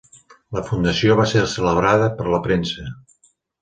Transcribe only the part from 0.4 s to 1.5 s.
La fundació va ser